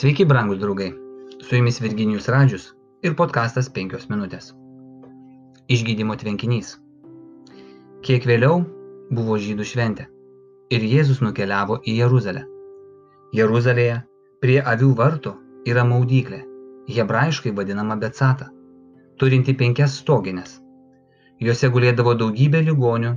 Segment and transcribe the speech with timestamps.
[0.00, 0.94] Sveiki, brangus draugai.
[1.40, 2.62] Su jumis Virginijus Radžius
[3.04, 4.46] ir podkastas 5 minutės.
[5.74, 6.70] Išgydymo tvenkinys.
[8.06, 8.62] Kiek vėliau
[9.18, 10.06] buvo žydų šventė
[10.72, 12.46] ir Jėzus nukeliavo į Jeruzalę.
[13.36, 13.98] Jeruzalėje
[14.40, 15.34] prie avių vartų
[15.74, 16.40] yra maudyklė,
[16.88, 18.48] hebrajiškai vadinama Betsata,
[19.20, 20.56] turinti penkias stoginės.
[21.44, 23.16] Jose gulėdavo daugybė ligonių,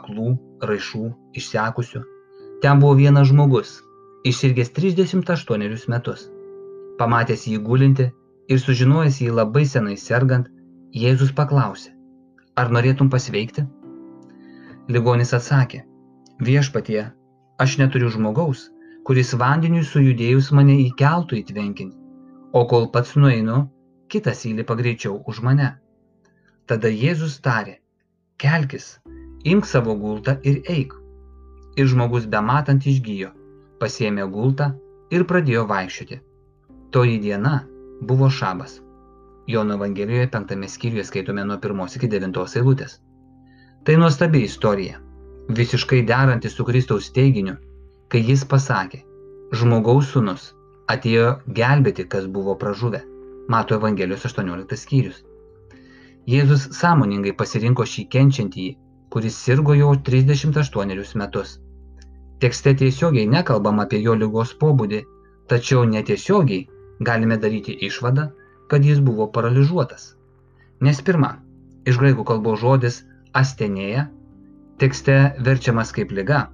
[0.00, 0.32] aklų,
[0.64, 2.06] raišų, išsekusių.
[2.64, 3.82] Ten buvo vienas žmogus,
[4.24, 6.26] išsirgęs 38 metus.
[6.98, 8.10] Pamatęs jį gulinti
[8.48, 10.50] ir sužinojęs jį labai senai sergant,
[10.92, 11.94] Jėzus paklausė,
[12.60, 13.64] ar norėtum pasveikti?
[14.92, 15.80] Ligonis atsakė,
[16.44, 17.06] viešpatie,
[17.64, 18.66] aš neturiu žmogaus,
[19.08, 21.94] kuris vandeniui sujudėjus mane įkeltų į tvenkinį,
[22.52, 23.62] o kol pats nueinu,
[24.12, 25.70] kitas įlipa greičiau už mane.
[26.68, 27.78] Tada Jėzus tarė,
[28.36, 28.98] kelkis,
[29.48, 30.92] imk savo gultą ir eik.
[31.80, 33.32] Ir žmogus bematant išgyjo,
[33.82, 34.72] pasėmė gultą
[35.10, 36.18] ir pradėjo vaikščioti.
[36.94, 37.54] Toji diena
[38.08, 38.78] buvo šabas.
[39.52, 42.98] Jono Evangelijoje penktame skyriuje skaitome nuo pirmos iki devintos eilutės.
[43.82, 45.00] Tai nuostabi istorija,
[45.50, 47.56] visiškai deranti su Kristaus teiginiu,
[48.08, 49.02] kai jis pasakė,
[49.58, 50.52] žmogaus sunus
[50.92, 53.02] atėjo gelbėti, kas buvo pražuvę.
[53.48, 55.24] Mato Evangelijos 18 skyrius.
[56.30, 58.76] Jėzus sąmoningai pasirinko šį kenčiantįjį,
[59.10, 61.56] kuris sirgo jau 38 metus.
[62.42, 64.98] Tekste tiesiogiai nekalbam apie jo lygos pobūdį,
[65.50, 66.64] tačiau netiesiogiai
[67.08, 68.24] galime daryti išvadą,
[68.72, 70.08] kad jis buvo paralyžiuotas.
[70.82, 71.36] Nes pirma,
[71.86, 72.98] iš graikų kalbos žodis
[73.38, 74.08] astenėja
[74.82, 76.48] tekste verčiamas kaip lyga,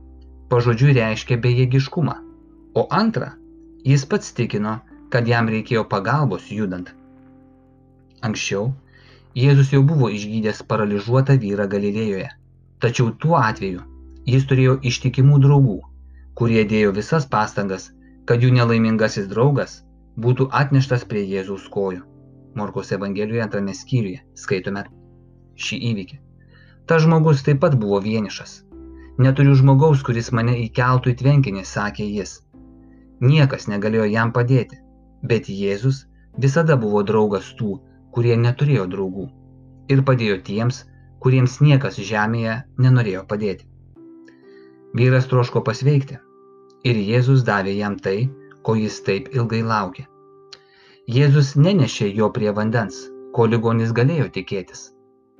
[0.52, 2.18] pažodžiui reiškia bejėgiškumą.
[2.76, 3.32] O antra,
[3.88, 6.92] jis pats tikino, kad jam reikėjo pagalbos judant.
[8.20, 8.74] Anksčiau
[9.38, 12.28] Jėzus jau buvo išgydęs paralyžiuotą vyrą Galilėjoje,
[12.84, 13.87] tačiau tuo atveju
[14.32, 15.78] jis turėjo ištikimų draugų,
[16.38, 17.88] kurie dėjo visas pastangas,
[18.28, 19.78] kad jų nelaimingasis draugas
[20.24, 22.02] būtų atneštas prie Jėzaus kojų.
[22.58, 24.84] Morkos Evangelijoje antrame skyriuje skaitome
[25.66, 26.18] šį įvykį.
[26.88, 28.52] Ta žmogus taip pat buvo vienišas.
[29.24, 32.36] Neturiu žmogaus, kuris mane įkeltų į tvenkinį, sakė jis.
[33.20, 34.78] Niekas negalėjo jam padėti,
[35.22, 36.04] bet Jėzus
[36.38, 37.80] visada buvo draugas tų,
[38.14, 39.26] kurie neturėjo draugų
[39.92, 40.84] ir padėjo tiems,
[41.24, 43.66] kuriems niekas žemėje nenorėjo padėti.
[44.96, 46.16] Vyras troško pasveikti
[46.88, 48.28] ir Jėzus davė jam tai,
[48.62, 50.06] ko jis taip ilgai laukė.
[51.08, 52.98] Jėzus nenešė jo prie vandens,
[53.34, 54.90] ko ligonis galėjo tikėtis.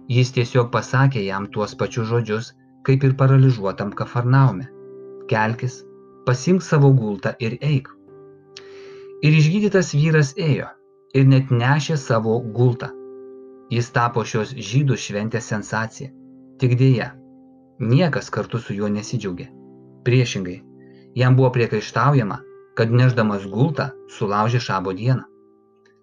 [0.09, 2.53] Jis tiesiog pasakė jam tuos pačius žodžius,
[2.85, 4.69] kaip ir paralyžiuotam kafarnaume.
[5.29, 5.83] Kelkis,
[6.27, 7.91] pasimk savo gultą ir eik.
[9.25, 10.71] Ir išgydytas vyras ėjo,
[11.15, 12.89] ir net nešė savo gultą.
[13.69, 16.09] Jis tapo šios žydų šventės sensacija.
[16.59, 17.11] Tik dėja,
[17.81, 19.49] niekas kartu su juo nesidžiaugė.
[20.05, 20.61] Priešingai,
[21.15, 22.39] jam buvo priekaištaujama,
[22.79, 25.25] kad neždamas gultą sulaužė šabo dieną.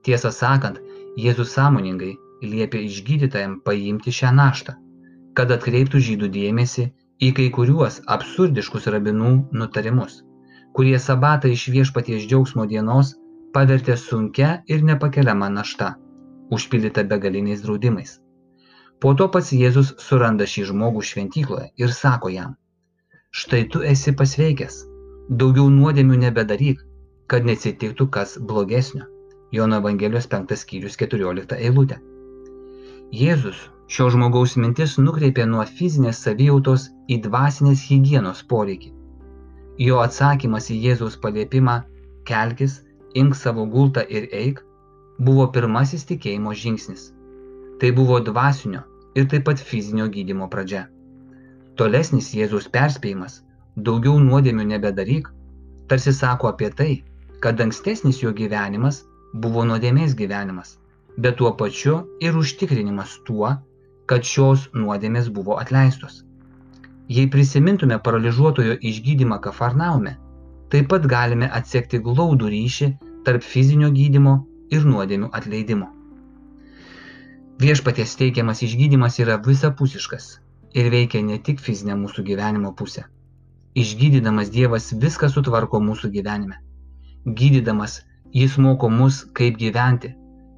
[0.04, 0.80] Tiesą sakant,
[1.16, 4.76] Jėzus sąmoningai liepė išgydytajam paimti šią naštą,
[5.36, 6.90] kad atkreiptų žydų dėmesį
[7.24, 10.20] į kai kuriuos absurdiškus rabinų nutarimus,
[10.76, 13.14] kurie sabatą iš viešpaties džiaugsmo dienos
[13.56, 15.94] pavertė sunkia ir nepakeliama našta,
[16.52, 18.20] užpildyta begaliniais draudimais.
[19.04, 22.56] Po to pats Jėzus suranda šį žmogų šventykloje ir sako jam,
[23.36, 24.78] štai tu esi pasveikęs,
[25.30, 26.82] daugiau nuodėmių nebedaryk,
[27.28, 29.06] kad neatsitiktų kas blogesnio.
[29.56, 31.98] Jono Evangelijos 5 skyrius 14 eilutė.
[33.16, 38.92] Jėzus šio žmogaus mintis nukreipė nuo fizinės savijautos į dvasinės hygienos poreikį.
[39.86, 41.82] Jo atsakymas į Jėzaus paliepimą
[42.28, 42.80] kelkis
[43.22, 44.64] imk savo gultą ir eik,
[45.20, 47.12] buvo pirmasis tikėjimo žingsnis.
[47.80, 48.82] Tai buvo dvasinio
[49.20, 50.86] ir taip pat fizinio gydimo pradžia.
[51.76, 53.42] Tolesnis Jėzaus perspėjimas-
[53.88, 55.28] daugiau nuodėmių nebedaryk,
[55.90, 57.04] tarsi sako apie tai,
[57.44, 59.02] kad ankstesnis jo gyvenimas
[59.44, 60.78] buvo nuodėmės gyvenimas,
[61.18, 63.52] bet tuo pačiu ir užtikrinimas tuo,
[64.08, 66.24] kad šios nuodėmės buvo atleistos.
[67.10, 70.16] Jei prisimintume paralyžiuotojo išgydymą Kafarnaume,
[70.70, 72.90] taip pat galime atsekti glaudų ryšį
[73.28, 74.40] tarp fizinio gydimo
[74.72, 75.92] ir nuodėmių atleidimo.
[77.60, 80.26] Viešpaties teikiamas išgydymas yra visapusiškas
[80.76, 83.06] ir veikia ne tik fizinę mūsų gyvenimo pusę.
[83.76, 86.60] Išgydydamas Dievas viską sutvarko mūsų gyvenime.
[87.26, 88.02] Gydydamas
[88.36, 90.10] Jis moko mus, kaip gyventi,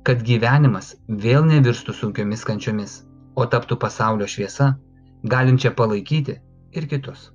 [0.01, 2.95] kad gyvenimas vėl nevirstų sunkiomis kančiomis,
[3.37, 4.71] o taptų pasaulio šviesa,
[5.33, 6.39] galinčia palaikyti
[6.73, 7.27] ir kitus.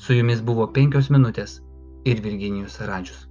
[0.00, 1.58] Su jumis buvo penkios minutės
[2.08, 3.26] ir Virginijus Radžius.